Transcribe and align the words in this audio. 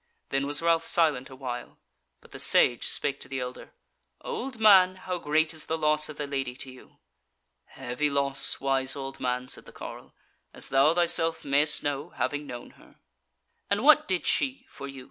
Then 0.29 0.47
was 0.47 0.63
Ralph 0.63 0.83
silent 0.83 1.29
awhile, 1.29 1.77
but 2.21 2.31
the 2.31 2.39
Sage 2.39 2.87
spake 2.87 3.19
to 3.19 3.27
the 3.27 3.39
elder: 3.39 3.71
"Old 4.21 4.59
man, 4.59 4.95
how 4.95 5.19
great 5.19 5.53
is 5.53 5.67
the 5.67 5.77
loss 5.77 6.09
of 6.09 6.17
the 6.17 6.25
Lady 6.25 6.55
to 6.55 6.71
you?" 6.71 6.97
"Heavy 7.65 8.09
loss, 8.09 8.59
wise 8.59 8.95
old 8.95 9.19
man," 9.19 9.47
said 9.47 9.65
the 9.65 9.71
carle, 9.71 10.15
"as 10.55 10.69
thou 10.69 10.95
thyself 10.95 11.45
mayst 11.45 11.83
know, 11.83 12.09
having 12.15 12.47
known 12.47 12.71
her." 12.81 12.95
"And 13.69 13.83
what 13.83 14.07
did 14.07 14.25
she 14.25 14.65
for 14.67 14.87
you?" 14.87 14.99